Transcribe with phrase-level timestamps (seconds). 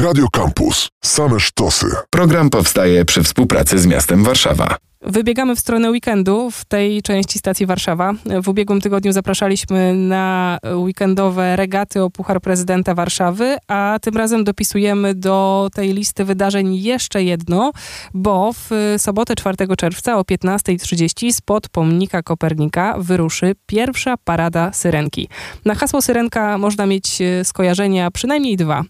[0.00, 0.88] Radio Campus.
[1.04, 1.86] Same sztosy.
[2.10, 4.76] Program powstaje przy współpracy z miastem Warszawa.
[5.08, 8.12] Wybiegamy w stronę weekendu w tej części stacji Warszawa.
[8.42, 15.14] W ubiegłym tygodniu zapraszaliśmy na weekendowe regaty o Puchar Prezydenta Warszawy, a tym razem dopisujemy
[15.14, 17.72] do tej listy wydarzeń jeszcze jedno,
[18.14, 25.28] bo w sobotę 4 czerwca o 15.30 spod pomnika Kopernika wyruszy pierwsza parada Syrenki.
[25.64, 28.82] Na hasło Syrenka można mieć skojarzenia przynajmniej dwa.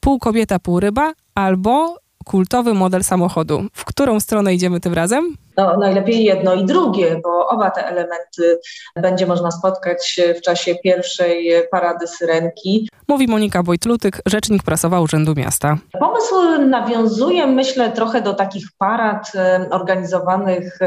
[0.00, 3.66] Pół kobieta, pół ryba albo kultowy model samochodu.
[3.72, 5.36] W którą stronę idziemy tym razem?
[5.56, 8.60] No, najlepiej jedno i drugie, bo oba te elementy
[8.96, 12.88] będzie można spotkać w czasie pierwszej parady Syrenki.
[13.08, 15.76] Mówi Monika Wojtlutyk, rzecznik prasowa Urzędu Miasta.
[16.00, 16.34] Pomysł
[16.68, 19.32] nawiązuje, myślę, trochę do takich parad
[19.70, 20.78] organizowanych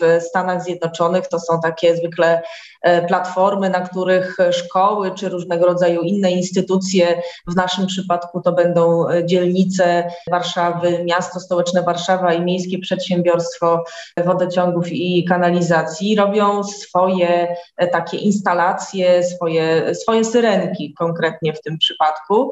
[0.00, 1.28] w Stanach Zjednoczonych.
[1.28, 2.42] To są takie zwykle
[2.82, 9.04] e, platformy, na których szkoły czy różnego rodzaju inne instytucje, w naszym przypadku to będą
[9.24, 13.84] dzielnice Warszawy, miasto stołeczne Warszawa i miejskie przedsiębiorstwo
[14.16, 22.50] wodociągów i kanalizacji, robią swoje e, takie instalacje, swoje, swoje syrenki konkretnie w tym przypadku.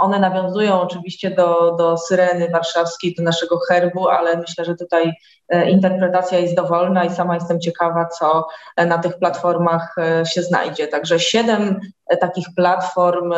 [0.00, 5.12] One nawiązują oczywiście do, do syreny warszawskiej, do naszego herbu, ale myślę, że tutaj
[5.48, 10.88] e, interpretacja jest dowolna i sama jestem ciekawa, co e, na tych platformach się znajdzie.
[10.88, 11.80] Także siedem
[12.20, 13.32] takich platform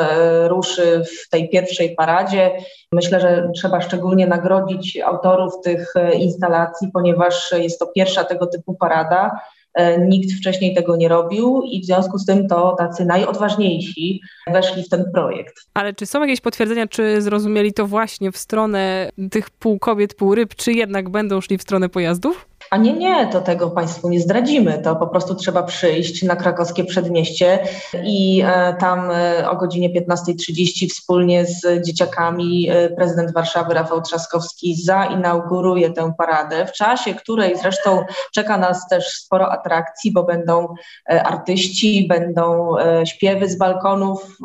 [0.47, 2.51] ruszy w tej pierwszej paradzie.
[2.93, 9.41] Myślę, że trzeba szczególnie nagrodzić autorów tych instalacji, ponieważ jest to pierwsza tego typu parada.
[9.75, 14.21] E, nikt wcześniej tego nie robił i w związku z tym to tacy najodważniejsi
[14.53, 15.55] weszli w ten projekt.
[15.75, 20.35] Ale czy są jakieś potwierdzenia, czy zrozumieli to właśnie w stronę tych pół kobiet, pół
[20.35, 22.49] ryb, czy jednak będą szli w stronę pojazdów?
[22.73, 24.79] A nie, nie, to tego Państwu nie zdradzimy.
[24.79, 27.59] To po prostu trzeba przyjść na krakowskie przedmieście
[28.05, 34.75] i e, tam e, o godzinie 15.30 wspólnie z dzieciakami e, prezydent Warszawy Rafał Trzaskowski
[34.83, 40.75] zainauguruje tę paradę, w czasie której zresztą czeka nas też sporo atrakcji, bo będą
[41.07, 42.75] artyści, będą
[43.05, 44.39] śpiewy z balkonów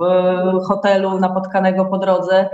[0.68, 2.50] hotelu napotkanego po drodze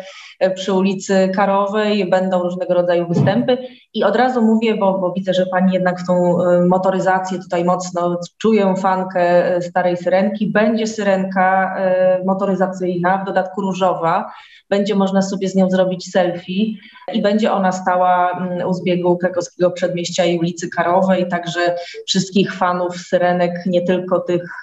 [0.55, 3.57] przy ulicy Karowej, będą różnego rodzaju występy
[3.93, 7.65] i od razu mówię, bo, bo widzę, że Pani jednak w tą y, motoryzację tutaj
[7.65, 10.51] mocno czuję fankę y, starej syrenki.
[10.51, 11.75] Będzie syrenka
[12.21, 14.31] y, motoryzacyjna, w dodatku różowa.
[14.69, 16.73] Będzie można sobie z nią zrobić selfie
[17.13, 21.75] i będzie ona stała mm, u zbiegu krakowskiego przedmieścia i ulicy Karowej, także
[22.07, 24.61] wszystkich fanów syrenek, nie tylko tych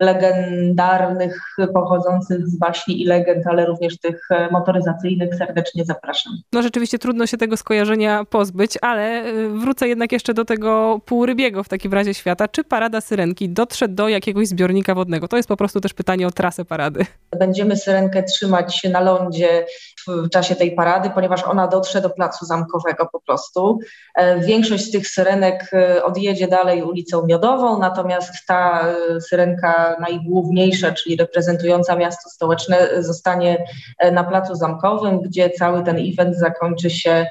[0.00, 6.32] legendarnych, pochodzących z baśni i legend, ale również tych motoryzacyjnych serdecznie zapraszam.
[6.52, 11.68] No rzeczywiście trudno się tego skojarzenia pozbyć, ale wrócę jednak jeszcze do tego półrybiego w
[11.68, 12.48] takim razie świata.
[12.48, 15.28] Czy parada Syrenki dotrze do jakiegoś zbiornika wodnego?
[15.28, 17.06] To jest po prostu też pytanie o trasę parady.
[17.38, 19.66] Będziemy Syrenkę trzymać na lądzie
[20.06, 23.78] w czasie tej parady, ponieważ ona dotrze do placu zamkowego po prostu.
[24.14, 30.92] E, większość z tych syrenek e, odjedzie dalej ulicą Miodową, natomiast ta e, syrenka najgłówniejsza,
[30.92, 33.64] czyli reprezentująca miasto stołeczne, zostanie
[34.12, 37.26] na placu zamkowym, gdzie cały ten event zakończy się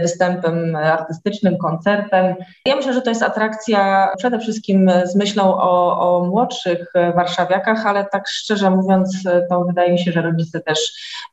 [0.00, 2.34] występem artystycznym, koncertem.
[2.66, 8.04] Ja myślę, że to jest atrakcja przede wszystkim z myślą o, o młodszych warszawiakach, ale
[8.04, 10.78] tak szczerze mówiąc, to wydaje mi się, że rodzice też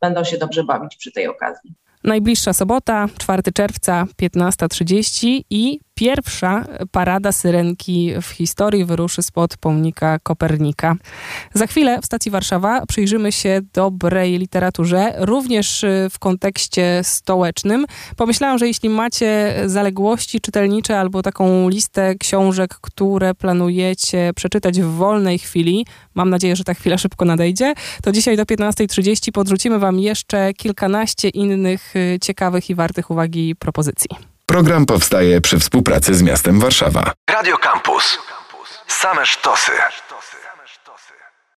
[0.02, 1.74] będą się dobrze bawić przy tej okazji.
[2.04, 10.96] Najbliższa sobota, 4 czerwca, 15.30 i pierwsza parada syrenki w historii wyruszy spod pomnika Kopernika.
[11.54, 17.86] Za chwilę w stacji Warszawa przyjrzymy się dobrej literaturze, również y, w kontekście stołecznym.
[18.16, 25.40] Pomyślałam, że jeśli macie zaległości czytelnicze albo taką listę książek, które planujecie przeczytać w wolnej
[25.40, 27.74] chwili, mam nadzieję, że ta chwila szybko nadejdzie,
[28.04, 34.10] to dzisiaj do 15.30 podrzucimy Wam jeszcze kilkanaście innych y, ciekawych i wartych uwagi propozycji.
[34.46, 37.14] Program powstaje przy współpracy z miastem Warszawa.
[37.32, 38.20] Radio Campus.
[38.88, 39.72] Same sztosy.